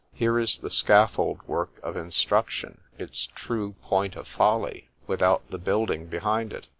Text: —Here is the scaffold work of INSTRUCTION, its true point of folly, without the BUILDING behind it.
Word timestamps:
—Here 0.13 0.39
is 0.39 0.57
the 0.57 0.71
scaffold 0.71 1.47
work 1.47 1.79
of 1.83 1.95
INSTRUCTION, 1.95 2.81
its 2.97 3.27
true 3.35 3.73
point 3.83 4.15
of 4.15 4.27
folly, 4.27 4.89
without 5.05 5.47
the 5.51 5.59
BUILDING 5.59 6.07
behind 6.07 6.53
it. 6.53 6.67